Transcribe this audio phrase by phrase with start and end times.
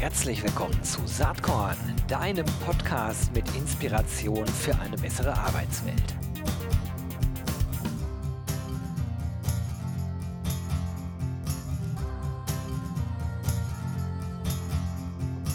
[0.00, 6.14] Herzlich willkommen zu Saatkorn, deinem Podcast mit Inspiration für eine bessere Arbeitswelt.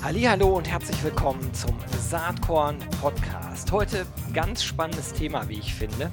[0.03, 3.71] Hallo und herzlich willkommen zum Saatkorn Podcast.
[3.71, 6.11] Heute ganz spannendes Thema, wie ich finde.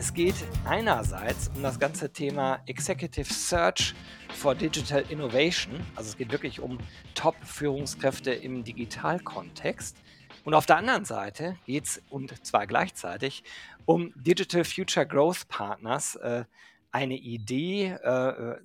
[0.00, 3.94] Es geht einerseits um das ganze Thema Executive Search
[4.34, 5.78] for Digital Innovation.
[5.94, 6.78] Also es geht wirklich um
[7.14, 9.98] Top-Führungskräfte im Digitalkontext.
[10.44, 13.44] Und auf der anderen Seite geht es, und zwar gleichzeitig,
[13.84, 16.44] um Digital Future Growth Partners, äh,
[16.92, 18.56] eine Idee, äh,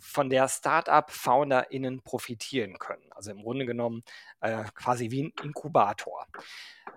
[0.00, 3.04] von der Startup-FounderInnen profitieren können.
[3.12, 4.02] Also im Grunde genommen
[4.40, 6.26] äh, quasi wie ein Inkubator.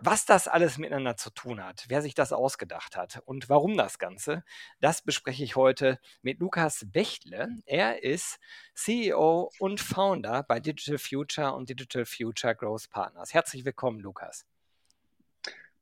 [0.05, 3.99] Was das alles miteinander zu tun hat, wer sich das ausgedacht hat und warum das
[3.99, 4.43] Ganze,
[4.81, 7.47] das bespreche ich heute mit Lukas Bechtle.
[7.65, 8.37] Er ist
[8.73, 13.33] CEO und Founder bei Digital Future und Digital Future Growth Partners.
[13.33, 14.45] Herzlich willkommen, Lukas.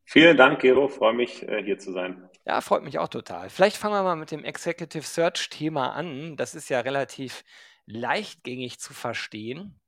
[0.06, 0.88] Vielen Dank, Gero.
[0.88, 2.30] Freue mich, äh, hier zu sein.
[2.46, 3.50] Ja, freut mich auch total.
[3.50, 6.36] Vielleicht fangen wir mal mit dem Executive Search-Thema an.
[6.38, 7.44] Das ist ja relativ
[7.88, 9.81] leichtgängig zu verstehen.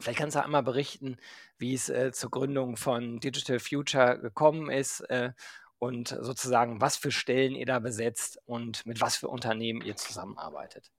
[0.00, 1.16] Vielleicht kannst du einmal berichten,
[1.58, 5.32] wie es äh, zur Gründung von Digital Future gekommen ist äh,
[5.78, 10.90] und sozusagen, was für Stellen ihr da besetzt und mit was für Unternehmen ihr zusammenarbeitet.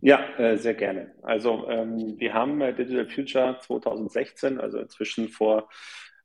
[0.00, 1.12] Ja, äh, sehr gerne.
[1.22, 5.68] Also ähm, wir haben äh, Digital Future 2016, also inzwischen vor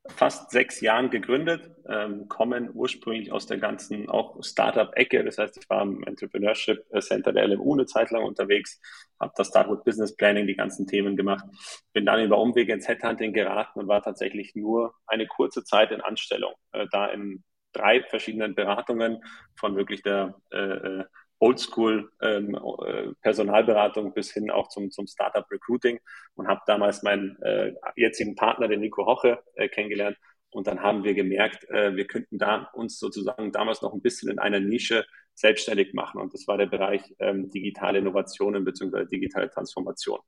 [0.07, 5.23] fast sechs Jahren gegründet, ähm, kommen ursprünglich aus der ganzen auch Startup-Ecke.
[5.23, 8.81] Das heißt, ich war im Entrepreneurship Center der LMU eine Zeit lang unterwegs,
[9.19, 11.45] habe das Startup Business Planning, die ganzen Themen gemacht,
[11.93, 16.01] bin dann über Umwege ins Headhunting geraten und war tatsächlich nur eine kurze Zeit in
[16.01, 19.23] Anstellung, äh, da in drei verschiedenen Beratungen
[19.55, 21.05] von wirklich der äh, äh
[21.43, 25.99] Oldschool ähm, äh, Personalberatung bis hin auch zum, zum Startup Recruiting
[26.35, 30.17] und habe damals meinen äh, jetzigen Partner, den Nico Hoche, äh, kennengelernt.
[30.51, 34.31] Und dann haben wir gemerkt, äh, wir könnten da uns sozusagen damals noch ein bisschen
[34.31, 36.21] in einer Nische selbstständig machen.
[36.21, 39.05] Und das war der Bereich ähm, digitale Innovationen bzw.
[39.05, 40.19] digitale Transformation.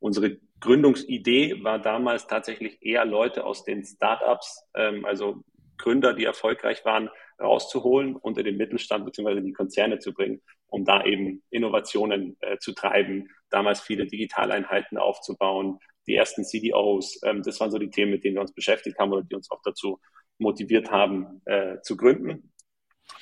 [0.00, 5.44] Unsere Gründungsidee war damals tatsächlich eher Leute aus den Startups, ähm, also
[5.76, 9.40] Gründer, die erfolgreich waren, rauszuholen, unter den Mittelstand bzw.
[9.40, 15.78] die Konzerne zu bringen, um da eben Innovationen äh, zu treiben, damals viele Digitaleinheiten aufzubauen,
[16.06, 17.20] die ersten CDOs.
[17.24, 19.50] Ähm, das waren so die Themen, mit denen wir uns beschäftigt haben oder die uns
[19.50, 20.00] auch dazu
[20.38, 22.52] motiviert haben, äh, zu gründen.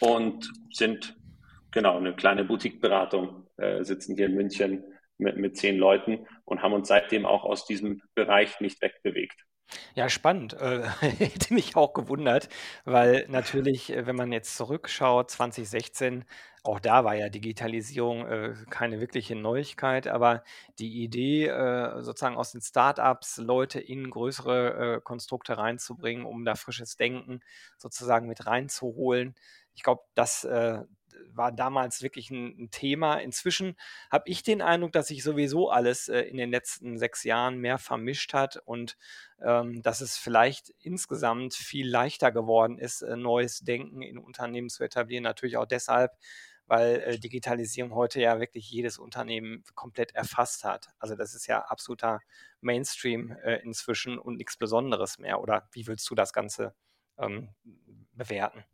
[0.00, 1.16] Und sind
[1.70, 4.84] genau eine kleine Boutique-Beratung, äh, sitzen hier in München
[5.18, 9.46] mit, mit zehn Leuten und haben uns seitdem auch aus diesem Bereich nicht wegbewegt.
[9.94, 10.54] Ja, spannend.
[10.54, 12.48] Äh, hätte mich auch gewundert,
[12.84, 16.24] weil natürlich, äh, wenn man jetzt zurückschaut, 2016,
[16.66, 20.42] auch da war ja Digitalisierung äh, keine wirkliche Neuigkeit, aber
[20.78, 26.54] die Idee, äh, sozusagen aus den Startups Leute in größere äh, Konstrukte reinzubringen, um da
[26.54, 27.40] frisches Denken
[27.78, 29.34] sozusagen mit reinzuholen,
[29.76, 30.80] ich glaube, das äh,
[31.32, 33.16] war damals wirklich ein, ein Thema.
[33.16, 33.76] Inzwischen
[34.10, 37.78] habe ich den Eindruck, dass sich sowieso alles äh, in den letzten sechs Jahren mehr
[37.78, 38.96] vermischt hat und
[39.44, 44.82] ähm, dass es vielleicht insgesamt viel leichter geworden ist, äh, neues Denken in Unternehmen zu
[44.82, 45.24] etablieren.
[45.24, 46.12] Natürlich auch deshalb,
[46.66, 50.88] weil äh, Digitalisierung heute ja wirklich jedes Unternehmen komplett erfasst hat.
[50.98, 52.20] Also das ist ja absoluter
[52.60, 55.40] Mainstream äh, inzwischen und nichts Besonderes mehr.
[55.40, 56.74] Oder wie willst du das Ganze
[57.18, 57.50] ähm,
[58.12, 58.64] bewerten?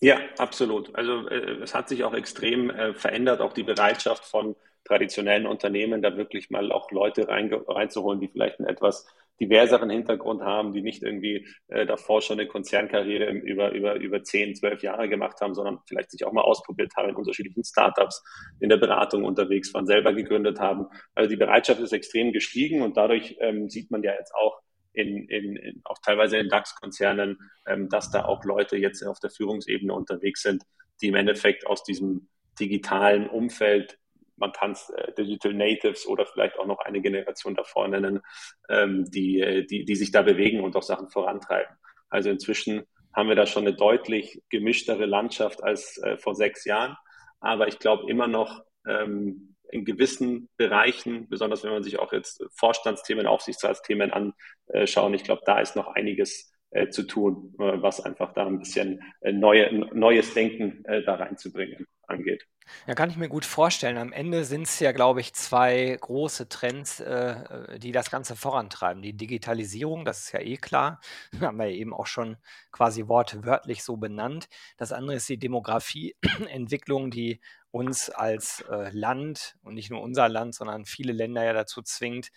[0.00, 0.94] Ja, absolut.
[0.94, 6.02] Also äh, es hat sich auch extrem äh, verändert, auch die Bereitschaft von traditionellen Unternehmen,
[6.02, 9.06] da wirklich mal auch Leute rein, reinzuholen, die vielleicht einen etwas
[9.40, 14.54] diverseren Hintergrund haben, die nicht irgendwie äh, davor schon eine Konzernkarriere über, über, über 10,
[14.54, 18.22] 12 Jahre gemacht haben, sondern vielleicht sich auch mal ausprobiert haben in unterschiedlichen Startups,
[18.60, 20.86] in der Beratung unterwegs waren, selber gegründet haben.
[21.14, 24.60] Also die Bereitschaft ist extrem gestiegen und dadurch ähm, sieht man ja jetzt auch,
[24.92, 29.30] in, in, in auch teilweise in DAX-Konzernen, ähm, dass da auch Leute jetzt auf der
[29.30, 30.62] Führungsebene unterwegs sind,
[31.02, 32.28] die im Endeffekt aus diesem
[32.60, 33.98] digitalen Umfeld,
[34.36, 38.20] man kann es äh, Digital Natives oder vielleicht auch noch eine Generation davor nennen,
[38.68, 41.74] ähm, die, äh, die, die sich da bewegen und auch Sachen vorantreiben.
[42.08, 42.84] Also inzwischen
[43.14, 46.96] haben wir da schon eine deutlich gemischtere Landschaft als äh, vor sechs Jahren.
[47.40, 52.44] Aber ich glaube immer noch, ähm, in gewissen Bereichen, besonders wenn man sich auch jetzt
[52.54, 56.52] Vorstandsthemen, Aufsichtsratsthemen anschauen, ich glaube, da ist noch einiges
[56.90, 62.46] zu tun, was einfach da ein bisschen neue, neues Denken da reinzubringen angeht.
[62.86, 63.98] Ja, kann ich mir gut vorstellen.
[63.98, 69.02] Am Ende sind es ja, glaube ich, zwei große Trends, äh, die das Ganze vorantreiben.
[69.02, 71.00] Die Digitalisierung, das ist ja eh klar,
[71.40, 72.36] haben wir eben auch schon
[72.72, 74.48] quasi wortwörtlich so benannt.
[74.76, 77.40] Das andere ist die Demografieentwicklung, die
[77.70, 82.30] uns als äh, Land und nicht nur unser Land, sondern viele Länder ja dazu zwingt,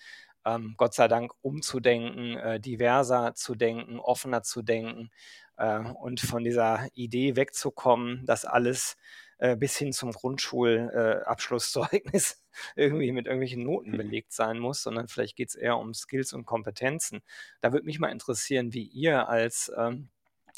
[0.46, 5.12] ähm, Gott sei Dank umzudenken, äh, diverser zu denken, offener zu denken
[5.58, 8.98] äh, und von dieser Idee wegzukommen, dass alles
[9.40, 12.44] äh, bis hin zum Grundschulabschlusszeugnis
[12.76, 13.98] irgendwie mit irgendwelchen Noten mhm.
[13.98, 17.22] belegt sein muss, sondern vielleicht geht es eher um Skills und Kompetenzen.
[17.62, 20.10] Da würde mich mal interessieren, wie ihr als ähm,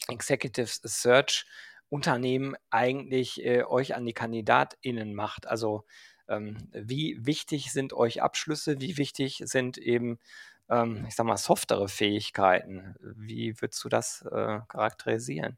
[0.07, 1.45] Executive Search
[1.89, 5.47] Unternehmen eigentlich äh, euch an die KandidatInnen macht.
[5.47, 5.85] Also
[6.27, 8.79] ähm, wie wichtig sind euch Abschlüsse?
[8.79, 10.19] Wie wichtig sind eben,
[10.69, 12.95] ähm, ich sag mal, softere Fähigkeiten?
[13.01, 15.57] Wie würdest du das äh, charakterisieren?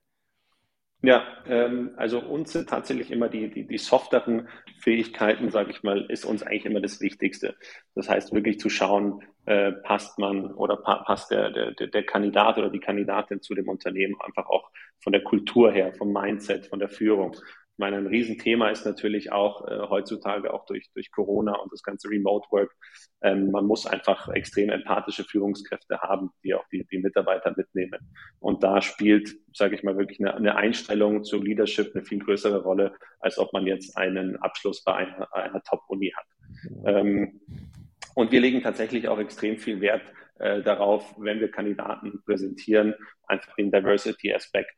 [1.03, 4.47] Ja, ähm, also uns sind tatsächlich immer die, die, die softeren
[4.79, 7.55] Fähigkeiten, sage ich mal, ist uns eigentlich immer das Wichtigste.
[7.95, 12.59] Das heißt wirklich zu schauen, äh, passt man oder pa passt der, der, der Kandidat
[12.59, 14.69] oder die Kandidatin zu dem Unternehmen einfach auch
[14.99, 17.35] von der Kultur her, vom Mindset, von der Führung
[17.77, 22.09] meine, ein Riesenthema ist natürlich auch äh, heutzutage auch durch, durch Corona und das ganze
[22.09, 22.71] Remote Work.
[23.21, 27.99] Ähm, man muss einfach extrem empathische Führungskräfte haben, die auch die, die Mitarbeiter mitnehmen.
[28.39, 32.63] Und da spielt, sage ich mal, wirklich eine, eine Einstellung zu Leadership eine viel größere
[32.63, 36.25] Rolle, als ob man jetzt einen Abschluss bei einer, einer Top-Uni hat.
[36.85, 37.41] Ähm,
[38.15, 40.03] und wir legen tatsächlich auch extrem viel Wert
[40.39, 42.95] äh, darauf, wenn wir Kandidaten präsentieren,
[43.27, 44.71] einfach den Diversity-Aspekt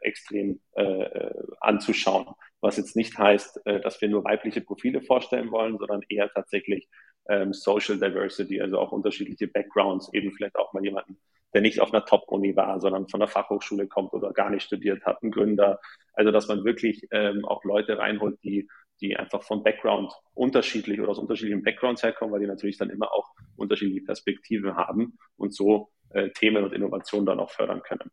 [0.00, 2.26] extrem äh, anzuschauen.
[2.60, 6.88] Was jetzt nicht heißt, äh, dass wir nur weibliche Profile vorstellen wollen, sondern eher tatsächlich
[7.28, 11.18] ähm, Social Diversity, also auch unterschiedliche Backgrounds, eben vielleicht auch mal jemanden,
[11.54, 15.04] der nicht auf einer Top-Uni war, sondern von der Fachhochschule kommt oder gar nicht studiert
[15.04, 15.80] hat, ein Gründer.
[16.14, 18.68] Also dass man wirklich ähm, auch Leute reinholt, die
[19.02, 23.12] die einfach vom Background unterschiedlich oder aus unterschiedlichen Backgrounds herkommen, weil die natürlich dann immer
[23.12, 28.10] auch unterschiedliche Perspektiven haben und so äh, Themen und Innovationen dann auch fördern können.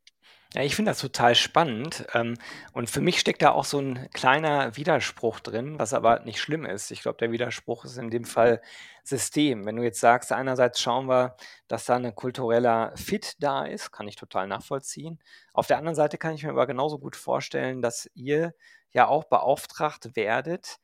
[0.56, 2.08] Ja, ich finde das total spannend.
[2.16, 2.36] Ähm,
[2.74, 6.66] und für mich steckt da auch so ein kleiner Widerspruch drin, was aber nicht schlimm
[6.66, 6.90] ist.
[6.90, 8.60] Ich glaube, der Widerspruch ist in dem Fall
[9.04, 9.66] System.
[9.66, 11.36] Wenn du jetzt sagst, einerseits schauen wir,
[11.68, 15.20] dass da ein kultureller Fit da ist, kann ich total nachvollziehen.
[15.54, 18.56] Auf der anderen Seite kann ich mir aber genauso gut vorstellen, dass ihr
[18.92, 20.80] ja auch beauftragt werdet,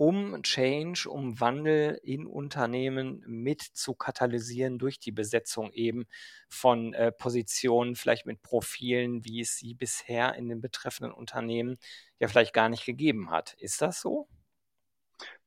[0.00, 6.06] um Change, um Wandel in Unternehmen mit zu katalysieren durch die Besetzung eben
[6.48, 11.76] von äh, Positionen, vielleicht mit Profilen, wie es sie bisher in den betreffenden Unternehmen
[12.18, 13.52] ja vielleicht gar nicht gegeben hat.
[13.58, 14.26] Ist das so?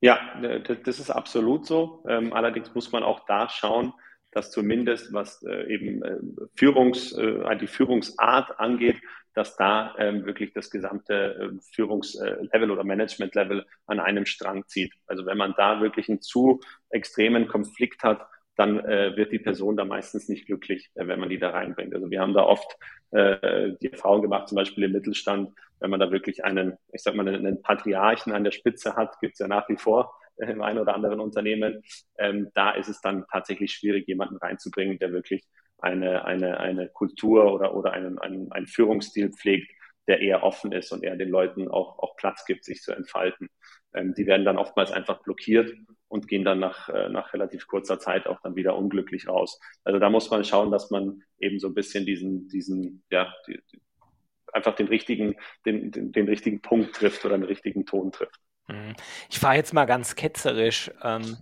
[0.02, 2.04] Ja, das ist absolut so.
[2.08, 3.92] Ähm, allerdings muss man auch da schauen,
[4.34, 6.18] dass zumindest was äh, eben äh,
[6.56, 9.02] Führungs, äh, die Führungsart angeht,
[9.34, 14.94] dass da ähm, wirklich das gesamte äh, Führungslevel oder Managementlevel an einem Strang zieht.
[15.08, 16.60] Also wenn man da wirklich einen zu
[16.90, 18.26] extremen Konflikt hat,
[18.56, 21.96] dann äh, wird die Person da meistens nicht glücklich, äh, wenn man die da reinbringt.
[21.96, 22.78] Also wir haben da oft
[23.12, 27.16] äh, die Erfahrung gemacht, zum Beispiel im Mittelstand, wenn man da wirklich einen, ich sag
[27.16, 30.96] mal, einen Patriarchen an der Spitze hat, gibt's ja nach wie vor im einen oder
[30.96, 31.82] anderen Unternehmen,
[32.18, 35.44] ähm, da ist es dann tatsächlich schwierig, jemanden reinzubringen, der wirklich
[35.80, 39.72] eine, eine, eine Kultur oder, oder einen, einen, einen Führungsstil pflegt,
[40.08, 43.50] der eher offen ist und eher den Leuten auch, auch Platz gibt, sich zu entfalten.
[43.94, 45.74] Ähm, die werden dann oftmals einfach blockiert
[46.08, 49.60] und gehen dann nach, äh, nach relativ kurzer Zeit auch dann wieder unglücklich raus.
[49.84, 53.60] Also da muss man schauen, dass man eben so ein bisschen diesen, diesen, ja, die,
[54.54, 55.36] einfach den richtigen,
[55.66, 58.40] den, den, den richtigen Punkt trifft oder den richtigen Ton trifft.
[58.68, 58.96] Mhm.
[59.30, 60.92] Ich war jetzt mal ganz ketzerisch.
[61.02, 61.38] Ähm,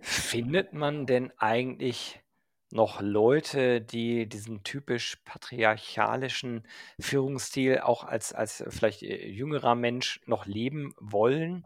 [0.00, 2.20] findet man denn eigentlich
[2.70, 6.66] noch Leute, die diesen typisch patriarchalischen
[7.00, 11.64] Führungsstil auch als, als vielleicht äh, jüngerer Mensch noch leben wollen.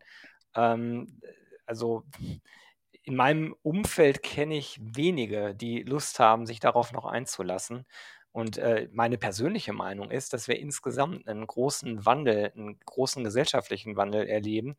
[0.55, 1.21] Ähm,
[1.67, 2.05] also
[3.03, 7.87] in meinem Umfeld kenne ich wenige, die Lust haben, sich darauf noch einzulassen.
[8.33, 13.97] Und äh, meine persönliche Meinung ist, dass wir insgesamt einen großen Wandel, einen großen gesellschaftlichen
[13.97, 14.77] Wandel erleben.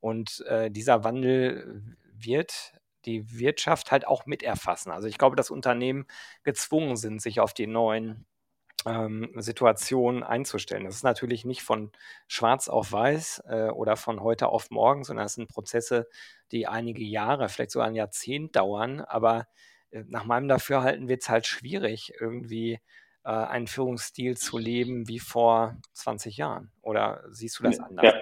[0.00, 1.82] Und äh, dieser Wandel
[2.12, 4.92] wird die Wirtschaft halt auch miterfassen.
[4.92, 6.06] Also ich glaube, dass Unternehmen
[6.44, 8.24] gezwungen sind, sich auf die neuen
[8.86, 10.84] ähm, Situationen einzustellen.
[10.84, 11.92] Das ist natürlich nicht von
[12.26, 16.08] schwarz auf weiß äh, oder von heute auf morgen, sondern es sind Prozesse,
[16.50, 19.00] die einige Jahre, vielleicht sogar ein Jahrzehnt dauern.
[19.00, 19.46] Aber
[20.06, 22.80] nach meinem Dafürhalten wird es halt schwierig, irgendwie
[23.24, 26.72] äh, einen Führungsstil zu leben wie vor 20 Jahren.
[26.80, 28.04] Oder siehst du das anders?
[28.04, 28.14] Ja.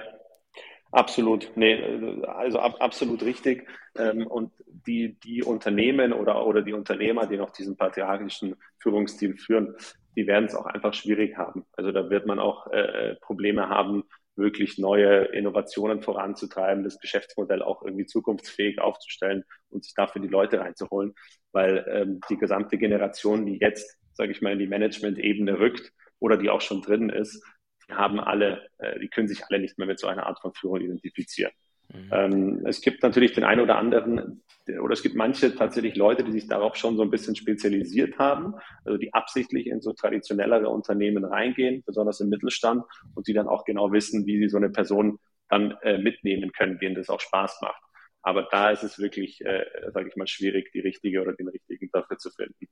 [0.93, 1.81] Absolut, nee,
[2.27, 3.69] also ab, absolut richtig.
[3.97, 9.77] Ähm, und die, die Unternehmen oder, oder die Unternehmer, die noch diesen patriarchischen Führungsstil führen,
[10.17, 11.65] die werden es auch einfach schwierig haben.
[11.75, 14.03] Also da wird man auch äh, Probleme haben,
[14.37, 20.61] wirklich neue Innovationen voranzutreiben, das Geschäftsmodell auch irgendwie zukunftsfähig aufzustellen und sich dafür die Leute
[20.61, 21.15] reinzuholen,
[21.53, 26.37] weil ähm, die gesamte Generation, die jetzt, sage ich mal, in die Management-Ebene rückt oder
[26.37, 27.45] die auch schon drin ist,
[27.89, 30.55] die haben alle, äh, die können sich alle nicht mehr mit so einer Art von
[30.55, 31.53] Führung identifizieren.
[31.93, 32.09] Mhm.
[32.13, 34.43] Ähm, es gibt natürlich den einen oder anderen,
[34.81, 38.55] oder es gibt manche tatsächlich Leute, die sich darauf schon so ein bisschen spezialisiert haben,
[38.85, 43.65] also die absichtlich in so traditionellere Unternehmen reingehen, besonders im Mittelstand, und die dann auch
[43.65, 45.19] genau wissen, wie sie so eine Person
[45.49, 47.83] dann äh, mitnehmen können, denen das auch Spaß macht.
[48.23, 51.89] Aber da ist es wirklich, äh, sage ich mal, schwierig, die richtige oder den richtigen
[51.93, 52.69] dafür zu finden.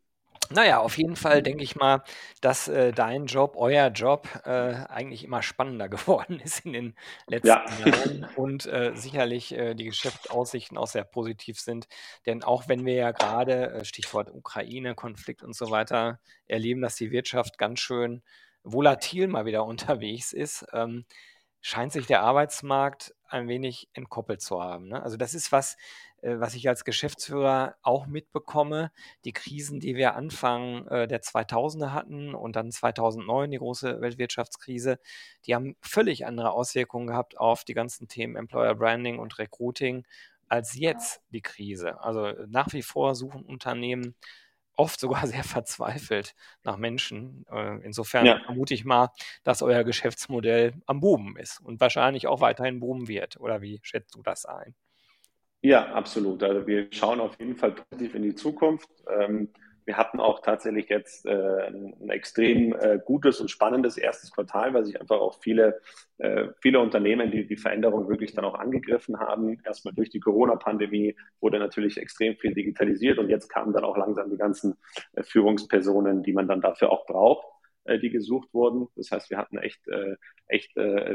[0.50, 2.02] Naja, auf jeden Fall denke ich mal,
[2.40, 4.50] dass äh, dein Job, euer Job äh,
[4.88, 7.64] eigentlich immer spannender geworden ist in den letzten ja.
[7.85, 11.88] Jahren und äh, sicherlich äh, die Geschäftsaussichten auch sehr positiv sind.
[12.26, 16.97] Denn auch wenn wir ja gerade, äh, Stichwort Ukraine, Konflikt und so weiter, erleben, dass
[16.97, 18.23] die Wirtschaft ganz schön
[18.62, 21.05] volatil mal wieder unterwegs ist, ähm,
[21.61, 24.88] scheint sich der Arbeitsmarkt ein wenig entkoppelt zu haben.
[24.88, 25.02] Ne?
[25.02, 25.76] Also das ist was,
[26.23, 28.91] was ich als Geschäftsführer auch mitbekomme.
[29.25, 34.99] Die Krisen, die wir Anfang äh, der 2000er hatten und dann 2009 die große Weltwirtschaftskrise,
[35.47, 40.05] die haben völlig andere Auswirkungen gehabt auf die ganzen Themen Employer Branding und Recruiting
[40.49, 42.01] als jetzt die Krise.
[42.01, 44.15] Also nach wie vor suchen Unternehmen
[44.79, 47.45] oft sogar sehr verzweifelt nach Menschen.
[47.51, 48.41] Äh, insofern ja.
[48.45, 49.11] vermute ich mal,
[49.45, 53.39] dass euer Geschäftsmodell am Buben ist und wahrscheinlich auch weiterhin Buben wird.
[53.39, 54.75] Oder wie schätzt du das ein?
[55.62, 56.43] Ja, absolut.
[56.43, 58.88] Also wir schauen auf jeden Fall positiv in die Zukunft.
[59.11, 59.49] Ähm,
[59.87, 64.85] wir hatten auch tatsächlich jetzt äh, ein extrem äh, gutes und spannendes erstes Quartal, weil
[64.85, 65.81] sich einfach auch viele,
[66.19, 69.59] äh, viele Unternehmen die die Veränderung wirklich dann auch angegriffen haben.
[69.65, 74.31] Erstmal durch die Corona-Pandemie wurde natürlich extrem viel digitalisiert und jetzt kamen dann auch langsam
[74.31, 74.77] die ganzen
[75.23, 77.47] Führungspersonen, die man dann dafür auch braucht,
[78.03, 78.88] die gesucht wurden.
[78.97, 79.81] Das heißt, wir hatten echt,
[80.47, 80.73] echt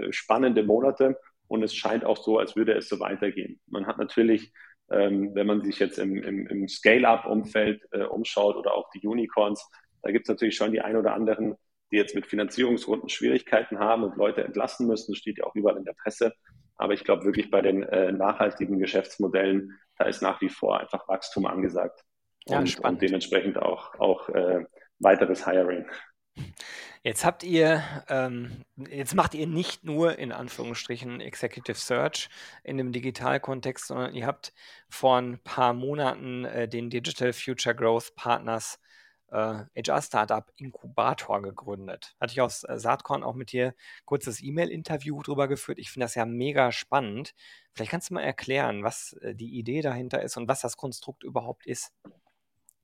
[0.09, 1.19] spannende Monate
[1.53, 3.59] und es scheint auch so, als würde es so weitergehen.
[3.67, 4.51] Man hat natürlich
[4.91, 9.67] ähm, wenn man sich jetzt im, im, im Scale-up-Umfeld äh, umschaut oder auch die Unicorns,
[10.01, 11.55] da gibt es natürlich schon die ein oder anderen,
[11.91, 15.13] die jetzt mit Finanzierungsrunden Schwierigkeiten haben und Leute entlassen müssen.
[15.13, 16.33] Das steht ja auch überall in der Presse.
[16.75, 21.07] Aber ich glaube wirklich bei den äh, nachhaltigen Geschäftsmodellen, da ist nach wie vor einfach
[21.07, 22.01] Wachstum angesagt.
[22.45, 24.65] Ja, und, und, dementsprechend auch, auch äh,
[24.99, 25.85] weiteres Hiring.
[27.05, 32.29] Jetzt habt ihr, ähm, jetzt macht ihr nicht nur in Anführungsstrichen Executive Search
[32.63, 34.53] in dem Digitalkontext, sondern ihr habt
[34.87, 38.79] vor ein paar Monaten äh, den Digital Future Growth Partners
[39.31, 42.15] äh, HR Startup Inkubator gegründet.
[42.21, 45.79] Hatte ich aus äh, Saatkorn auch mit dir kurzes E-Mail-Interview drüber geführt.
[45.79, 47.33] Ich finde das ja mega spannend.
[47.73, 51.23] Vielleicht kannst du mal erklären, was äh, die Idee dahinter ist und was das Konstrukt
[51.23, 51.91] überhaupt ist.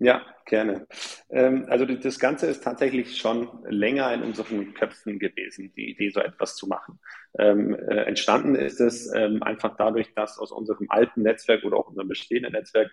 [0.01, 0.87] Ja, gerne.
[1.29, 6.21] Ähm, also das Ganze ist tatsächlich schon länger in unseren Köpfen gewesen, die Idee, so
[6.21, 6.99] etwas zu machen.
[7.37, 11.87] Ähm, äh, entstanden ist es ähm, einfach dadurch, dass aus unserem alten Netzwerk oder auch
[11.87, 12.89] unserem bestehenden Netzwerk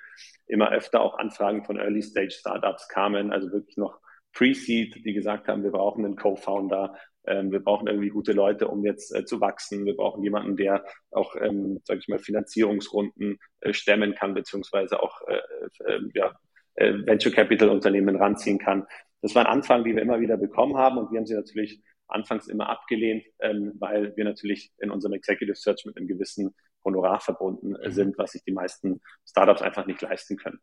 [0.48, 4.00] immer öfter auch Anfragen von Early-Stage-Startups kamen, also wirklich noch
[4.32, 6.94] Pre-Seed, die gesagt haben, wir brauchen einen Co-Founder,
[7.28, 9.84] wir brauchen irgendwie gute Leute, um jetzt äh, zu wachsen.
[9.84, 15.22] Wir brauchen jemanden, der auch, ähm, sage ich mal, Finanzierungsrunden äh, stemmen kann, beziehungsweise auch
[15.26, 15.40] äh,
[15.86, 16.32] äh, ja,
[16.76, 18.86] äh, Venture Capital Unternehmen ranziehen kann.
[19.22, 22.48] Das waren Anfragen, die wir immer wieder bekommen haben und wir haben sie natürlich anfangs
[22.48, 26.54] immer abgelehnt, ähm, weil wir natürlich in unserem Executive Search mit einem gewissen
[26.84, 30.60] Honorar verbunden äh, sind, was sich die meisten Startups einfach nicht leisten können.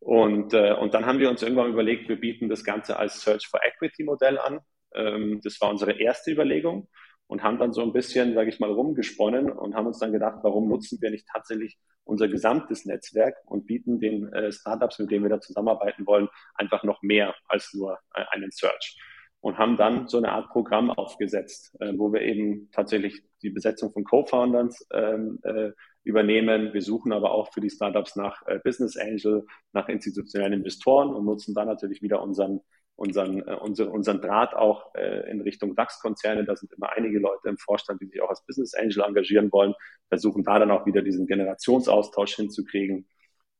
[0.00, 3.46] Und, äh, und dann haben wir uns irgendwann überlegt, wir bieten das Ganze als Search
[3.46, 4.60] for Equity Modell an.
[4.94, 6.88] Ähm, das war unsere erste Überlegung
[7.26, 10.40] und haben dann so ein bisschen, sage ich mal, rumgesponnen und haben uns dann gedacht,
[10.42, 15.24] warum nutzen wir nicht tatsächlich unser gesamtes Netzwerk und bieten den äh, Startups, mit denen
[15.24, 18.98] wir da zusammenarbeiten wollen, einfach noch mehr als nur äh, einen Search.
[19.40, 23.92] Und haben dann so eine Art Programm aufgesetzt, äh, wo wir eben tatsächlich die Besetzung
[23.92, 25.70] von Co-Founders ähm, äh,
[26.02, 26.72] übernehmen.
[26.72, 31.24] Wir suchen aber auch für die Startups nach äh, Business Angel, nach institutionellen Investoren und
[31.24, 32.60] nutzen dann natürlich wieder unseren
[32.96, 36.44] unseren, äh, unseren, unseren Draht auch äh, in Richtung DAX-Konzerne.
[36.44, 39.74] Da sind immer einige Leute im Vorstand, die sich auch als Business Angel engagieren wollen,
[40.08, 43.08] versuchen da dann auch wieder diesen Generationsaustausch hinzukriegen,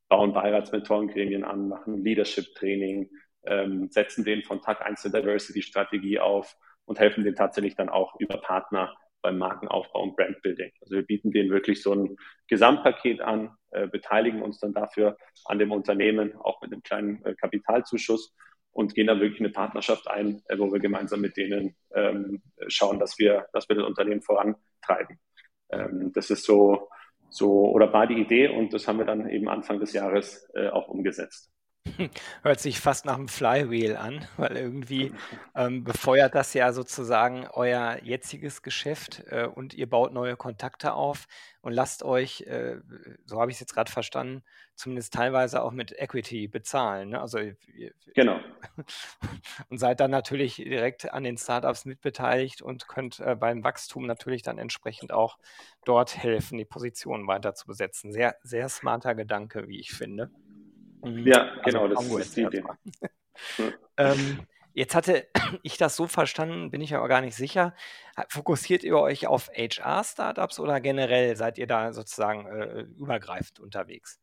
[0.08, 3.10] bauen Beiratsmentorengremien an, machen Leadership-Training,
[3.46, 8.14] ähm, setzen den von Tag 1 der Diversity-Strategie auf und helfen denen tatsächlich dann auch
[8.20, 10.70] über Partner beim Markenaufbau und Brandbuilding.
[10.82, 15.58] Also wir bieten denen wirklich so ein Gesamtpaket an, äh, beteiligen uns dann dafür an
[15.58, 18.34] dem Unternehmen, auch mit einem kleinen äh, Kapitalzuschuss
[18.74, 22.98] und gehen da wirklich eine Partnerschaft ein, äh, wo wir gemeinsam mit denen ähm, schauen,
[22.98, 25.18] dass wir, dass wir das Unternehmen vorantreiben.
[25.70, 26.90] Ähm, das ist so,
[27.30, 30.68] so oder war die Idee und das haben wir dann eben Anfang des Jahres äh,
[30.68, 31.50] auch umgesetzt.
[32.42, 35.12] Hört sich fast nach 'm Flywheel an, weil irgendwie,
[35.54, 41.26] ähm, befeuert das ja sozusagen euer jetziges Geschäft, äh, und ihr baut neue Kontakte auf
[41.60, 42.78] und lasst euch, äh,
[43.26, 44.42] so habe ich's jetzt grad verstanden,
[44.74, 47.20] zumindest teilweise auch mit Equity bezahlen, ne?
[47.20, 47.38] Also,
[48.14, 48.40] Genau.
[49.70, 54.42] und seid dann natürlich direkt an den Start-ups mitbeteiligt und könnt, äh, beim Wachstum natürlich
[54.42, 55.38] dann entsprechend auch
[55.84, 58.12] dort helfen, die Positionen weiter zu besetzen.
[58.12, 60.30] Sehr, sehr smarter Gedanke, wie ich finde.
[61.02, 61.26] Mhm.
[61.26, 62.64] Ja, Also, genau, das ist die Idee.
[63.96, 65.28] Ähm, jetzt hatte
[65.62, 67.74] ich das so verstanden, bin ich aber gar nicht sicher.
[68.28, 74.18] Fokussiert ihr euch auf HR-Startups oder generell seid ihr da sozusagen, äh, übergreifend unterwegs?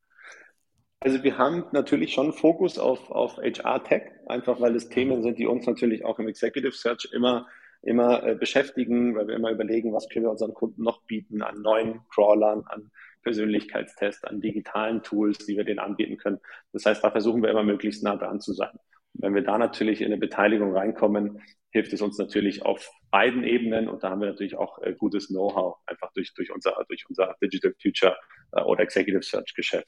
[1.04, 4.88] Also, wir haben natürlich schon Fokus auf auf HR-Tech, einfach weil es.
[4.90, 7.48] Themen sind, die uns natürlich auch im Executive Search immer
[7.84, 11.60] immer, äh, beschäftigen, weil wir immer überlegen: „Was können wir unseren Kunden noch bieten an
[11.64, 12.92] neuen Crawlern, an
[13.24, 16.40] Persönlichkeitstests, an digitalen Tools, die wir denen anbieten können?“
[16.72, 18.78] Das heißt, da versuchen wir immer möglichst nah dran zu sein.
[19.14, 21.42] Wenn wir da natürlich in 'ne Beteiligung reinkommen,
[21.72, 25.30] hilft es uns natürlich auf beiden Ebenen und da haben wir natürlich auch, äh, gutes
[25.30, 28.16] Know-how, einfach durch durch unser durch unser Digital Future,
[28.52, 29.88] äh, oder Executive Search Geschäft.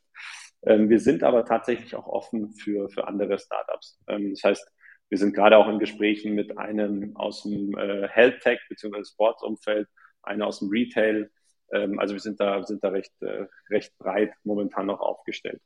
[0.66, 4.00] Ähm, wir sind aber tatsächlich auch offen für für andere Startups.
[4.08, 4.72] Ähm, das heißt,
[5.10, 9.88] wir sind grade auch in Gesprächen mit einem aus'm, äh, Health Tech beziehungsweise Sports-Umfeld,
[10.24, 11.30] einer aus'm Retail.
[11.72, 15.62] Ähm, also, wir sind da sind da recht äh, recht breit momentan noch aufgestellt.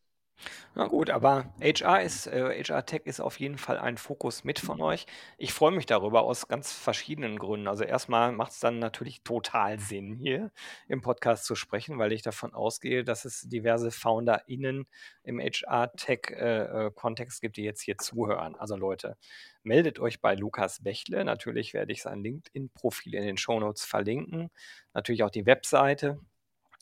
[0.76, 4.82] Na gut, aber HR ist äh, HR-Tech ist auf jeden Fall ein Fokus mit von
[4.82, 5.08] euch.
[5.38, 7.68] Ich freue mich darüber aus ganz verschiedenen Gründen.
[7.68, 10.52] Also, erst mal macht's dann natürlich total Sinn, hier
[10.88, 14.86] im Podcast zu sprechen, weil ich davon ausgehe, dass es diverse FounderInnen
[15.24, 18.56] im HR-Tech äh, äh, Kontext gibt, die jetzt hier zuhören.
[18.56, 19.18] Also, Leute,
[19.64, 21.26] meldet euch bei Lukas Bächle.
[21.26, 24.52] Natürlich werde ich sein LinkedIn-Profil in den Shownotes verlinken,
[24.94, 26.20] natürlich auch die Webseite.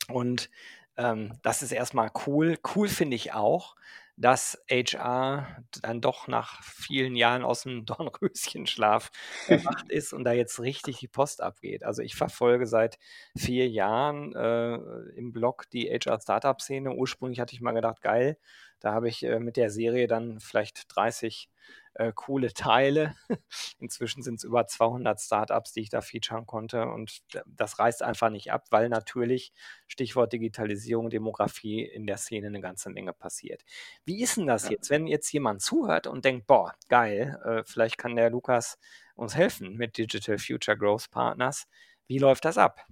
[0.09, 0.50] Und,
[0.97, 2.57] ähm, das ist erst mal cool.
[2.75, 3.75] Cool finde ich auch,
[4.17, 9.11] dass HR dann doch nach vielen Jahren aus'm Dornröschenschlaf
[9.45, 11.83] erwacht ist und da jetzt richtig die Post abgeht.
[11.83, 12.97] Also, ich verfolge seit
[13.37, 14.75] 4 Jahren, äh,
[15.17, 16.93] im Blog die HR-Startup-Szene.
[16.93, 18.37] Ursprünglich hatte ich mal gedacht: „Geil,
[18.79, 21.50] da habe ich, äh, mit der Serie dann vielleicht 30,
[21.96, 23.15] äh, coole Teile.“
[23.79, 28.51] Inzwischen sind's über 200 Startups, die ich da featuren konnte und das reißt einfach nicht
[28.51, 29.53] ab, weil natürlich,
[29.88, 33.63] Stichwort Digitalisierung, Demografie, in der Szene 'ne ganze Menge passiert.
[34.05, 37.98] Wie ist 'n das jetzt, wenn jetzt jemand zuhört und denkt: „Boah, geil, äh, vielleicht
[37.98, 38.77] kann der Lukas
[39.16, 41.68] uns helfen mit Digital Future Growth Partners.“
[42.07, 42.85] Wie läuft das ab?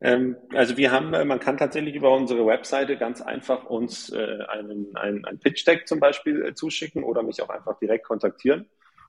[0.00, 4.38] Ähm, also, wir haben äh, man kann tatsächlich über unsere Webseite ganz einfach uns, äh,
[4.48, 8.68] einen ein ein Pitch Deck zum Beispiel, äh, zuschicken oder mich auch einfach direkt kontaktieren.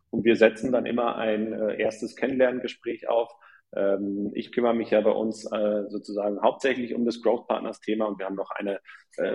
[0.09, 3.29] Und wir setzen dann immer ein, erstes Kennenlerngespräch auf.
[3.75, 5.41] Ähm, ich kümmere mich ja bei uns,
[5.89, 8.79] sozusagen hauptsächlich um das Growth Partners Thema und wir haben noch eine,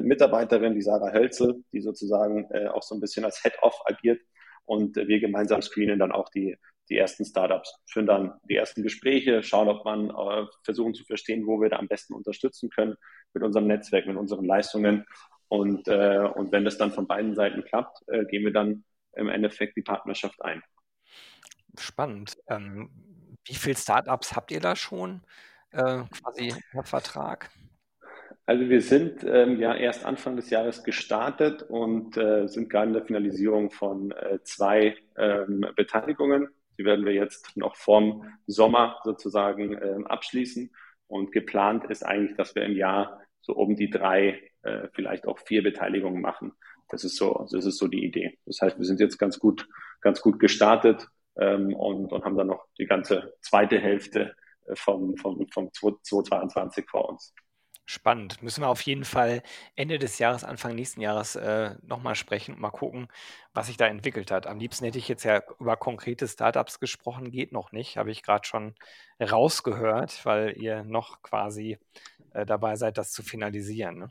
[0.00, 4.20] Mitarbeiterin, die Sarah Hölzel, die sozusagen, auch so 'n bisschen als Head-Off agiert
[4.64, 6.56] und wir gemeinsam screenen dann auch die
[6.92, 11.46] die ersten Startups, führen dann die ersten Gespräche, schauen, ob man äh, versuchen zu verstehen,
[11.46, 12.96] wo wir da am besten unterstützen können
[13.34, 15.04] mit unserem Netzwerk, mit unseren Leistungen.
[15.48, 19.28] Und äh, und wenn das dann von beiden Seiten klappt, äh, gehen wir dann im
[19.28, 20.62] Endeffekt die Partnerschaft ein.
[21.78, 22.36] Spannend.
[22.48, 22.90] Ähm,
[23.44, 25.22] wie viel Startups habt ihr da schon,
[25.72, 27.50] äh, quasi unter Vertrag?
[28.44, 32.94] Also, wir sind, ähm, ja erst Anfang des Jahres gestartet und, äh, sind grade in
[32.94, 36.48] der Finalisierung von, äh, 2, ähm, Beteiligungen.
[36.78, 40.74] Die werden wir jetzt noch vorm Sommer sozusagen, ähm, abschließen.
[41.06, 45.38] Und geplant ist eigentlich, dass wir im Jahr so um die 3, äh, vielleicht auch
[45.38, 46.52] 4 Beteiligungen machen.
[46.88, 48.38] Das ist so das ist so die Idee.
[48.46, 49.68] Das heißt, wir sind jetzt ganz gut
[50.00, 53.66] ganz gut gestartet, ähm, und und haben dann noch die ganze 2.
[53.78, 54.34] Hälfte,
[54.66, 57.34] äh, vom vom vom zwo 2022 vor uns.
[57.88, 58.42] Spannend.
[58.42, 59.42] Müssen wir auf jeden Fall
[59.74, 63.08] Ende des Jahres, Anfang nächsten Jahres, äh, noch mal sprechen und mal gucken,
[63.54, 64.46] was sich da entwickelt hat.
[64.46, 68.22] Am liebsten hätte ich jetzt ja über konkrete Startups gesprochen, geht noch nicht, habe ich
[68.22, 68.74] grad schon
[69.20, 71.78] rausgehört, weil ihr noch quasi,
[72.32, 74.10] äh, dabei seid, das zu finalisieren, ne?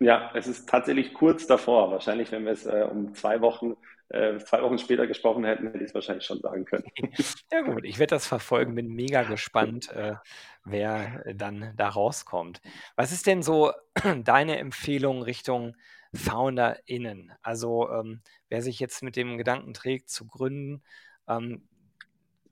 [0.00, 1.90] Ja, es ist tatsächlich kurz davor.
[1.90, 3.76] Wahrscheinlich, wenn wir es, äh, um 2 Wochen
[4.10, 6.84] äh, 2 Wochen später gesprochen hätten, hätte ich's wahrscheinlich schon sagen können.
[7.52, 10.16] Ja gut, ich werde das verfolgen, bin mega gespannt, äh,
[10.64, 12.60] wer dann da rauskommt.
[12.96, 13.72] Was ist denn so
[14.24, 15.76] deine Empfehlung Richtung
[16.14, 17.32] FounderInnen?
[17.42, 20.82] Also, ähm, wer sich jetzt mit dem Gedanken trägt zu gründen,
[21.28, 21.67] ähm,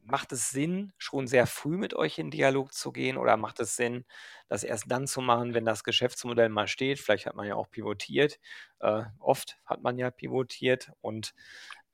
[0.06, 3.76] macht es Sinn, schon sehr früh mit euch in Dialog zu gehen oder macht es
[3.76, 4.04] Sinn,
[4.48, 6.98] das erst dann zu machen, wenn das Geschäftsmodell mal steht?
[7.00, 8.38] Vielleicht hat man ja auch pivotiert.
[8.80, 11.34] Äh, oft hat man ja pivotiert und,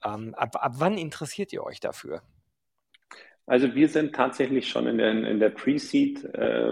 [0.05, 2.23] ähm, ab ab wann interessiert ihr euch dafür?
[3.47, 6.69] Also, wir sind tatsächlich schon in der in der Pre-Seed, äh,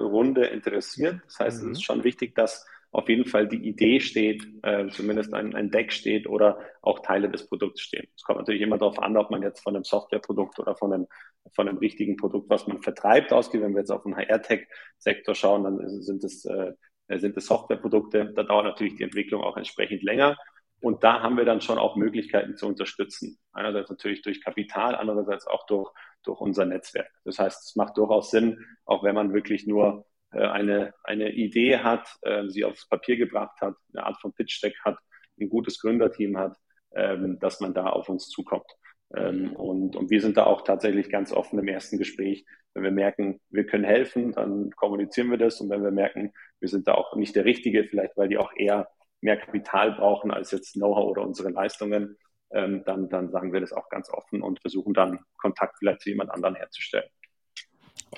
[0.52, 1.20] interessiert.
[1.26, 1.84] Das heißt, es ist Mhm.
[1.84, 6.26] schon wichtig, dass auf jeden Fall die Idee steht, äh, zumindest ein, ein Deck steht
[6.26, 8.08] oder auch Teile des Produkts stehen.
[8.16, 11.06] Es kommt natürlich immer darauf an, ob man jetzt von einem Softwareprodukt oder von einem,
[11.52, 13.62] von einem richtigen Produkt, was man vertreibt, ausgeht.
[13.62, 16.72] Wenn wir jetzt auf den HR-Tech-Sektor schauen, dann sind es, äh,
[17.08, 18.32] sind es Softwareprodukte.
[18.34, 20.36] Da dauert natürlich die Entwicklung auch entsprechend länger.
[20.80, 23.38] Und da haben wir dann schon auch Möglichkeiten zu unterstützen.
[23.52, 25.92] Einerseits natürlich durch Kapital, andererseits auch durch,
[26.24, 27.10] durch unser Netzwerk.
[27.24, 30.06] Das heißt, es macht durchaus Sinn, auch wenn man wirklich nur
[30.38, 34.98] eine, eine Idee hat, äh, sie aufs Papier gebracht hat, eine Art von Pitch-Deck hat,
[35.40, 36.56] ein gutes Gründerteam hat,
[36.94, 38.70] ähm, dass man da auf uns zukommt.
[39.14, 42.44] Ähm, und, und wir sind da auch tatsächlich ganz offen im ersten Gespräch.
[42.74, 45.60] Wenn wir merken, wir können helfen, dann kommunizieren wir das.
[45.60, 48.52] Und wenn wir merken, wir sind da auch nicht der Richtige, vielleicht weil die auch
[48.56, 48.88] eher
[49.20, 52.16] mehr Kapital brauchen als jetzt Know-how oder unsere Leistungen,
[52.52, 56.10] ähm, dann, dann sagen wir das auch ganz offen und versuchen dann Kontakt vielleicht zu
[56.10, 57.08] jemand anderen herzustellen.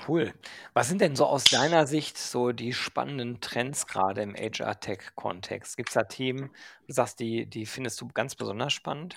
[0.07, 0.33] Cool.
[0.73, 5.77] Was sind denn so aus deiner Sicht so die spannenden Trends gerade im HR-Tech-Kontext?
[5.77, 6.49] Gibt es da Themen,
[6.87, 9.15] du sagst, die, die findest du ganz besonders spannend?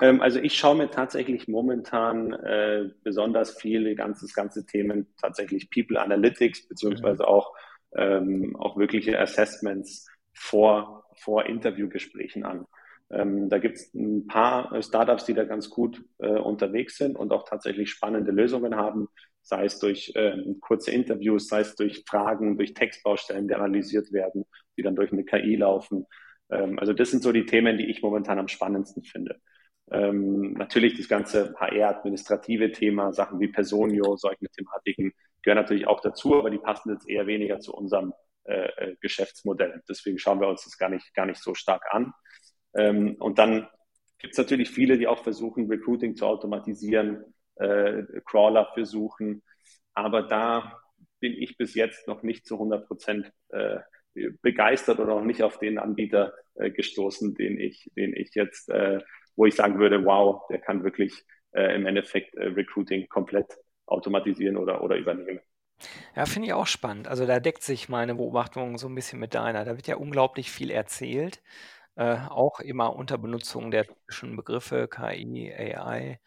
[0.00, 6.00] Ähm, also ich schaue mir tatsächlich momentan äh, besonders viele ganzes ganze Themen tatsächlich People
[6.00, 7.28] Analytics beziehungsweise mhm.
[7.28, 7.54] auch
[7.94, 12.66] ähm, auch wirkliche Assessments vor vor Interviewgesprächen an.
[13.12, 17.32] Ähm, da gibt es ein paar Startups, die da ganz gut äh, unterwegs sind und
[17.32, 19.08] auch tatsächlich spannende Lösungen haben,
[19.42, 24.44] sei es durch ähm, kurze Interviews, sei es durch Fragen, durch Textbaustellen, die analysiert werden,
[24.76, 26.06] die dann durch eine KI laufen.
[26.50, 29.40] Ähm, also das sind so die Themen, die ich momentan am spannendsten finde.
[29.90, 36.36] Ähm, natürlich das ganze HR-administrative Thema, Sachen wie Personio, solche Thematiken gehören natürlich auch dazu,
[36.36, 38.12] aber die passen jetzt eher weniger zu unserem
[38.44, 39.82] äh, äh, Geschäftsmodell.
[39.88, 42.12] Deswegen schauen wir uns das gar nicht, gar nicht so stark an.
[42.74, 43.68] Ähm, und dann
[44.18, 47.24] gibt es natürlich viele, die auch versuchen, Recruiting zu automatisieren,
[47.56, 49.42] äh, Crawler für suchen.
[49.94, 50.80] Aber da
[51.20, 53.78] bin ich bis jetzt noch nicht zu 100 Prozent äh,
[54.42, 59.00] begeistert oder noch nicht auf den Anbieter äh, gestoßen, den ich, den ich jetzt äh,
[59.36, 63.46] wo ich sagen würde, wow, der kann wirklich äh, im Endeffekt äh, Recruiting komplett
[63.86, 65.40] automatisieren oder, oder übernehmen.
[66.14, 67.08] Ja, finde ich auch spannend.
[67.08, 69.64] Also da deckt sich meine Beobachtung so ein bisschen mit deiner.
[69.64, 71.42] Da wird ja unglaublich viel erzählt,
[71.96, 76.20] äh, auch immer unter Benutzung der typischen Begriffe KI, AI.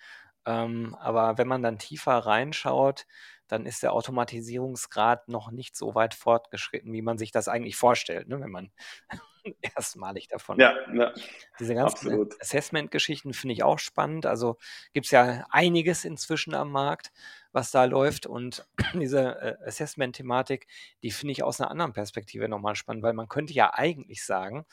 [0.45, 3.05] Ähm, aber wenn man dann tiefer reinschaut,
[3.47, 8.27] dann ist der Automatisierungsgrad noch nicht so weit fortgeschritten, wie man sich das eigentlich vorstellt,
[8.27, 8.71] ne, wenn man
[9.61, 10.59] erstmalig davon.
[10.59, 11.13] Ja, ja
[11.59, 14.25] Diese ganzen Assessment-Geschichten finde ich auch spannend.
[14.25, 14.57] Also
[14.93, 17.11] gibt es ja einiges inzwischen am Markt,
[17.51, 18.25] was da läuft.
[18.25, 20.67] Und diese äh, Assessment-Thematik,
[21.03, 24.65] die finde ich aus einer anderen Perspektive nochmal spannend, weil man könnte ja eigentlich sagen,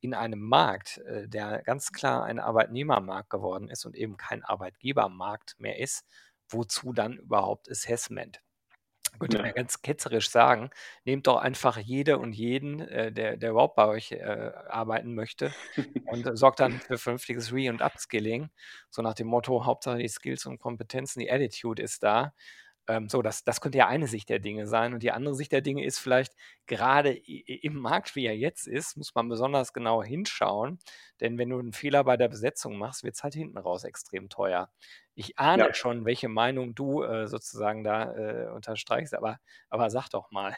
[0.00, 5.56] in einem Markt, äh, der ganz klar ein Arbeitnehmermarkt geworden ist und eben kein Arbeitgebermarkt
[5.58, 6.04] mehr ist,
[6.48, 8.40] wozu dann überhaupt Assessment?
[9.18, 9.42] Könnte ja.
[9.42, 10.70] man ganz ketzerisch sagen,
[11.04, 15.52] nehmt doch einfach jede und jeden, äh, der, der überhaupt bei euch äh, arbeiten möchte
[16.06, 18.50] und sorgt dann für vernünftiges Re- und Upskilling.
[18.90, 22.32] So nach dem Motto, Hauptsache die Skills und Kompetenzen, die Attitude ist da.
[22.88, 24.94] Ähm, so, das, das könnte ja eine Sicht der Dinge sein.
[24.94, 26.34] Und die andere Sicht der Dinge ist vielleicht,
[26.66, 30.78] gerade im Markt, wie er jetzt ist, muss man besonders genau hinschauen.
[31.20, 34.28] Denn wenn du einen Fehler bei der Besetzung machst, wird es halt hinten raus extrem
[34.28, 34.70] teuer.
[35.14, 35.74] Ich ahne ja.
[35.74, 40.56] schon, welche Meinung du äh, sozusagen da äh, unterstreichst, aber, aber sag doch mal.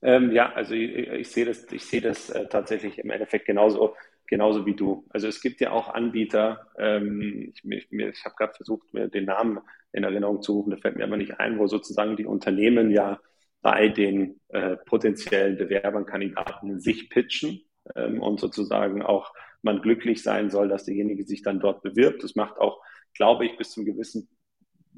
[0.00, 3.96] Ähm, ja, also ich, ich, sehe das, ich sehe das äh, tatsächlich im Endeffekt genauso
[4.26, 5.06] genauso wie du.
[5.10, 9.24] Also es gibt ja auch Anbieter, ähm, ich, ich, ich habe gerade versucht, mir den
[9.24, 9.60] Namen
[9.92, 13.20] in Erinnerung zu rufen, da fällt mir aber nicht ein, wo sozusagen die Unternehmen ja
[13.62, 17.60] bei den äh, potenziellen Bewerbern, Kandidaten sich pitchen
[17.94, 22.22] ähm, und sozusagen auch man glücklich sein soll, dass derjenige sich dann dort bewirbt.
[22.22, 22.80] Das macht auch,
[23.14, 24.28] glaube ich, bis zum gewissen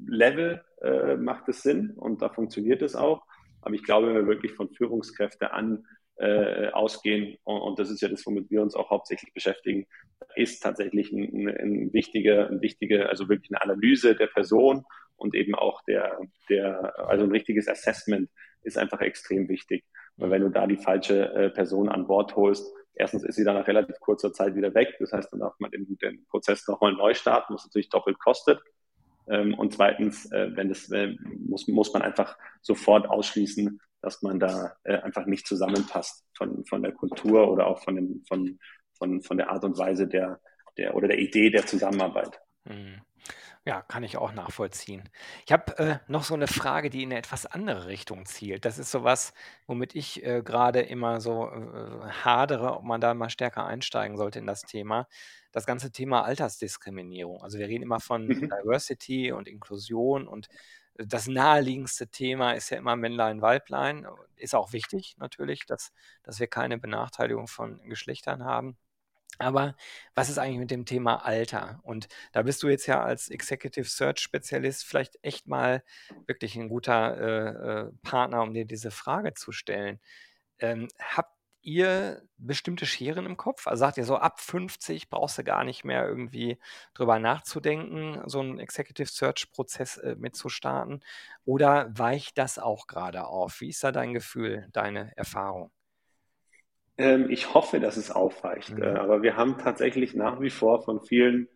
[0.05, 3.23] Level äh, macht es Sinn und da funktioniert es auch.
[3.61, 5.85] Aber ich glaube, wenn wir wirklich von Führungskräfte an
[6.19, 7.37] äh, ausgehen.
[7.43, 9.87] Und, und, das ist ja das, womit wir uns auch hauptsächlich beschäftigen,
[10.35, 15.55] ist tatsächlich ein, ein wichtiger, ein wichtige, also wirklich eine Analyse der Person und eben
[15.55, 18.29] auch der, der, also ein richtiges Assessment
[18.63, 19.85] ist einfach extrem wichtig.
[20.17, 23.55] Weil wenn du da die falsche äh, Person an Bord holst, erstens ist sie dann
[23.55, 24.95] nach relativ kurzer Zeit wieder weg.
[24.99, 28.59] Das heißt, dann darf man den, den Prozess nochmal neu starten, was natürlich doppelt kostet.
[29.29, 34.39] Ähm, und zweitens, äh, wenn das, äh, muss, muss man einfach sofort ausschließen, dass man
[34.39, 38.59] da äh, einfach nicht zusammenpasst von, von der Kultur oder auch von, dem, von,
[38.97, 40.39] von, von der Art und Weise der,
[40.77, 42.39] der oder der Idee der Zusammenarbeit.
[42.65, 43.01] Mhm.
[43.69, 45.07] Ja, kann ich auch nachvollziehen.
[45.45, 48.65] Ich habe äh, noch so eine Frage, die in eine etwas andere Richtung zielt.
[48.65, 49.31] Das ist sowas,
[49.67, 54.39] womit ich äh, gerade immer so äh, hadere, ob man da mal stärker einsteigen sollte
[54.39, 55.07] in das Thema.
[55.51, 57.43] Das ganze Thema Altersdiskriminierung.
[57.43, 58.49] Also wir reden immer von mhm.
[58.49, 60.47] Diversity und Inklusion und
[60.95, 64.07] das naheliegendste Thema ist ja immer Männlein, Weiblein.
[64.35, 65.91] Ist auch wichtig natürlich, dass,
[66.23, 68.77] dass wir keine Benachteiligung von Geschlechtern haben.
[69.37, 69.75] Aber
[70.15, 71.79] was ist eigentlich mit dem Thema Alter?
[71.83, 75.83] Und da bist du jetzt ja als Executive Search Spezialist vielleicht echt mal
[76.27, 79.99] wirklich ein guter äh, äh, Partner, um dir diese Frage zu stellen.
[80.59, 83.67] Ähm, habt ihr bestimmte Scheren im Kopf?
[83.67, 86.57] Also sagt ihr so, ab 50 brauchst du gar nicht mehr irgendwie
[86.93, 91.03] drüber nachzudenken, so einen Executive Search Prozess äh, mitzustarten?
[91.45, 93.61] Oder weicht das auch gerade auf?
[93.61, 95.71] Wie ist da dein Gefühl, deine Erfahrung?
[96.99, 98.75] Ähm, ich hoffe, dass es aufweicht.
[98.75, 98.83] Mhm.
[98.83, 101.47] Äh, aber wir haben tatsächlich nach wie vor von vielen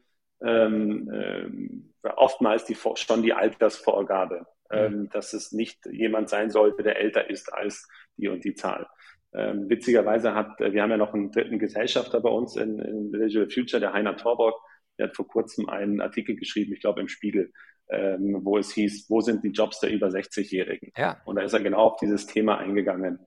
[0.41, 4.77] ähm, äh, oftmals die, schon die Altersvorgabe, mhm.
[4.77, 8.88] ähm, dass es nicht jemand sein sollte, der älter ist als die und die Zahl.
[9.34, 13.12] Ähm, witzigerweise hat, äh, wir haben ja noch einen dritten Gesellschafter bei uns in, in
[13.12, 14.56] Digital Future, der Heiner Torborg,
[14.97, 17.51] der hat vor kurzem einen Artikel geschrieben, ich glaube im Spiegel,
[17.89, 20.91] ähm, wo es hieß, wo sind die Jobs der über 60-Jährigen?
[20.97, 21.21] Ja.
[21.25, 23.19] Und da ist er genau auf dieses Thema eingegangen.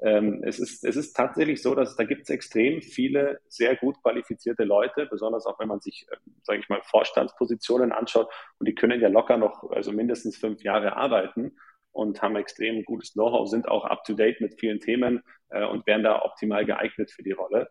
[0.00, 4.00] Ähm, es, ist, es ist tatsächlich so, dass da gibt es extrem viele sehr gut
[4.02, 8.74] qualifizierte Leute, besonders auch wenn man sich, äh, sage ich mal, Vorstandspositionen anschaut und die
[8.74, 11.56] können ja locker noch, also mindestens fünf Jahre arbeiten
[11.92, 16.22] und haben extrem gutes Know-how, sind auch up-to-date mit vielen Themen äh, und wären da
[16.22, 17.70] optimal geeignet für die Rolle,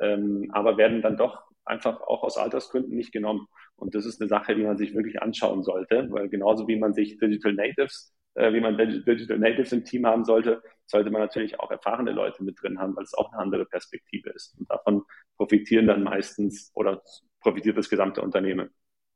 [0.00, 3.46] ähm, aber werden dann doch einfach auch aus Altersgründen nicht genommen.
[3.76, 6.94] Und das ist eine Sache, die man sich wirklich anschauen sollte, weil genauso wie man
[6.94, 11.58] sich Digital Natives, äh, wie man Digital Natives im Team haben sollte, sollte man natürlich
[11.58, 14.54] auch erfahrene Leute mit drin haben, weil es auch eine andere Perspektive ist.
[14.58, 15.02] Und davon
[15.36, 17.02] profitieren dann meistens oder
[17.40, 18.70] profitiert das gesamte Unternehmen.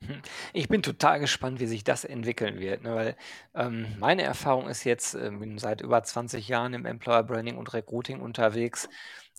[0.05, 0.21] Hm.
[0.53, 3.17] Ich bin total gespannt, wie sich das entwickeln wird, ne, weil
[3.55, 7.73] ähm, meine Erfahrung ist jetzt, äh, bin seit über 20 Jahren im Employer Branding und
[7.73, 8.89] Recruiting unterwegs,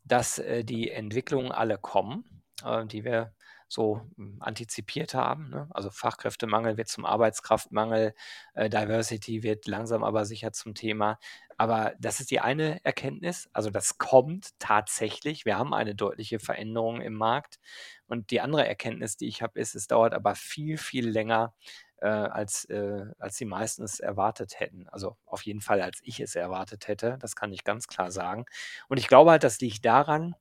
[0.04, 2.24] dass äh, die Entwicklungen alle kommen,
[2.64, 3.34] äh, die wir
[3.68, 5.50] so hm, antizipiert haben.
[5.50, 5.68] Ne?
[5.72, 8.14] Also Fachkräftemangel wird zum Arbeitskraftmangel,
[8.54, 11.20] äh, Diversity wird langsam aber sicher zum Thema.
[11.58, 13.50] Aber das ist die eine Erkenntnis.
[13.52, 15.46] Also das kommt tatsächlich.
[15.46, 17.60] Wir haben eine deutliche Veränderung im Markt.
[18.08, 21.54] Und die andere Erkenntnis, die ich habe, ist, es dauert aber viel, viel länger,
[22.00, 24.88] äh, als, äh, als die meisten es erwartet hätten.
[24.90, 27.18] Also auf jeden Fall, als ich es erwartet hätte.
[27.22, 28.46] Das kann ich ganz klar sagen.
[28.88, 30.36] Und ich glaube halt, das liegt daran,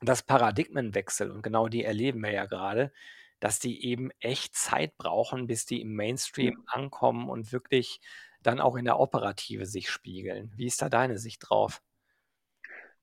[0.00, 2.92] dass Paradigmenwechsel, und genau die erleben wir ja gerade,
[3.40, 8.00] dass die eben echt Zeit brauchen, bis die im Mainstream ankommen und wirklich
[8.42, 10.52] dann auch in der Operative sich spiegeln.
[10.56, 11.82] Wie ist da deine Sicht drauf?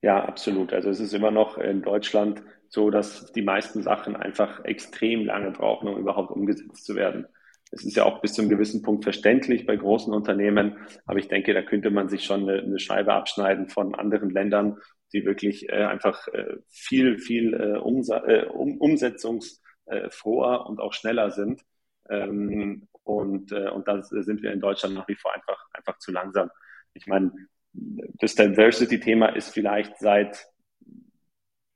[0.01, 0.73] Ja, absolut.
[0.73, 5.51] Also es ist immer noch in Deutschland so, dass die meisten Sachen einfach extrem lange
[5.51, 7.25] brauchen, um überhaupt umgesetzt zu werden.
[7.71, 11.27] Es ist ja auch bis zu einem gewissen Punkt verständlich bei großen Unternehmen, aber ich
[11.27, 14.77] denke, da könnte man sich schon eine, eine Scheibe abschneiden von anderen Ländern,
[15.13, 21.31] die wirklich äh, einfach äh, viel, viel äh, Umsa äh, um, umsetzungsfroher und auch schneller
[21.31, 21.61] sind.
[22.09, 26.11] Ähm, und, äh, und da sind wir in Deutschland nach wie vor einfach, einfach zu
[26.11, 26.49] langsam.
[26.93, 27.31] Ich meine,
[27.73, 30.47] das Diversity-Thema ist vielleicht seit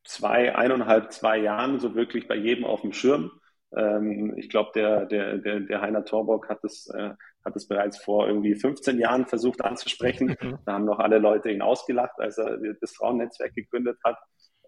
[0.04, 3.32] zwei, eineinhalb, zwei Jahren so wirklich bei jedem auf dem Schirm.
[3.76, 7.12] Ähm, ich glaube, der, der, der, der Heiner Torbock hat es, äh,
[7.44, 10.36] hat es bereits vor irgendwie 15 Jahren versucht anzusprechen.
[10.40, 10.60] Mhm.
[10.66, 14.18] Da haben noch alle Leute ihn ausgelacht, als er das Frauennetzwerk gegründet hat.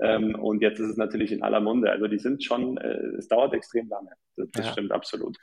[0.02, 1.92] Ähm, und jetzt ist es natürlich in aller Munde.
[1.92, 4.12] Also die sind schon, äh, es dauert extrem lange.
[4.38, 4.72] Das, das ja.
[4.72, 5.38] stimmt absolut.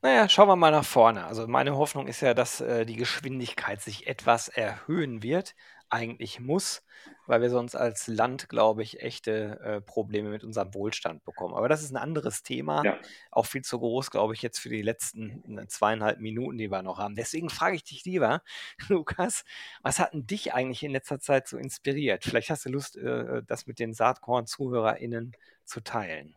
[0.00, 1.26] Naja, schauen wir mal nach vorne.
[1.26, 5.54] Also meine Hoffnung ist ja, dass äh, die Geschwindigkeit sich etwas erhöhen wird
[5.90, 6.82] eigentlich muss,
[7.28, 11.54] weil wir sonst als Land, glaube ich, echte äh, Probleme mit unserem Wohlstand bekommen.
[11.54, 12.98] Aber das ist ein anderes Thema, ja.
[13.30, 16.82] auch viel zu groß, glaube ich, jetzt für die letzten ne, zweieinhalb Minuten, die wir
[16.82, 17.14] noch haben.
[17.14, 18.42] Deswegen frage ich dich lieber,
[18.88, 19.44] Lukas,
[19.82, 22.24] was hat denn dich eigentlich in letzter Zeit so inspiriert?
[22.24, 25.32] Vielleicht hast du Lust, äh, das mit den Saatkorn-ZuhörerInnen
[25.64, 26.34] zu teilen.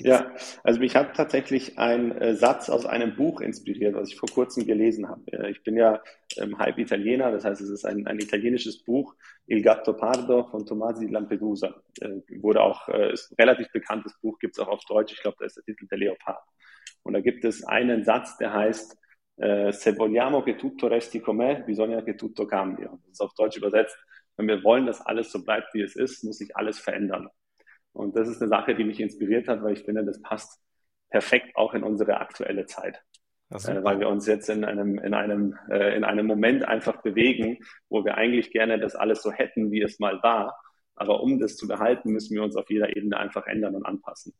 [0.00, 4.28] Ja, also mich hat tatsächlich ein äh, Satz aus einem Buch inspiriert, was ich vor
[4.28, 5.22] kurzem gelesen habe.
[5.32, 6.00] Äh, ich bin ja
[6.36, 10.64] ähm, halb Italiener, das heißt, es ist ein, ein italienisches Buch, Il Gatto Pardo von
[10.66, 11.82] Tomasi Lampedusa.
[12.00, 15.20] Äh, wurde auch, äh, ist ein relativ bekanntes Buch, gibt es auch auf Deutsch, ich
[15.20, 16.44] glaube, da ist der Titel der Leopard.
[17.02, 18.96] Und da gibt es einen Satz, der heißt,
[19.40, 22.88] Se vogliamo che tutto resti com'è, bisogna che tutto cambia.
[22.88, 23.96] Das ist auf Deutsch übersetzt,
[24.36, 27.28] wenn wir wollen, dass alles so bleibt, wie es ist, muss sich alles verändern.
[27.98, 30.60] Und das ist eine Sache, die mich inspiriert hat, weil ich finde, das passt
[31.10, 33.02] perfekt auch in unsere aktuelle Zeit.
[33.50, 37.58] Äh, weil wir uns jetzt in einem, in, einem, äh, in einem Moment einfach bewegen,
[37.88, 40.60] wo wir eigentlich gerne das alles so hätten, wie es mal war.
[40.94, 44.34] Aber um das zu behalten, müssen wir uns auf jeder Ebene einfach ändern und anpassen.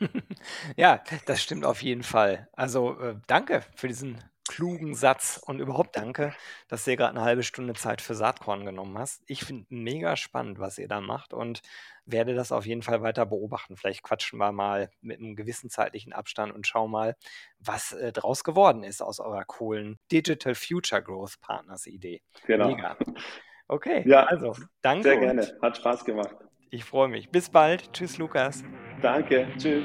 [0.76, 2.48] ja, das stimmt auf jeden Fall.
[2.52, 6.34] Also äh, danke für diesen klugen Satz und überhaupt danke,
[6.68, 9.22] dass du dir gerade eine halbe Stunde Zeit für Saatkorn genommen hast.
[9.26, 11.60] Ich finde mega spannend, was ihr da macht und
[12.04, 13.76] werde das auf jeden Fall weiter beobachten.
[13.76, 17.14] Vielleicht quatschen wir mal mit einem gewissen zeitlichen Abstand und schauen mal,
[17.58, 22.22] was äh, draus geworden ist aus eurer coolen Digital Future Growth Partners Idee.
[22.46, 22.68] Genau.
[22.68, 22.96] Mega.
[23.68, 25.02] Okay, Ja, also danke.
[25.10, 25.58] sehr gerne.
[25.60, 26.34] Hat Spaß gemacht.
[26.70, 27.30] Ich freue mich.
[27.30, 27.92] Bis bald.
[27.92, 28.62] Tschüss, Lukas.
[29.02, 29.46] Danke.
[29.58, 29.84] Tschüss.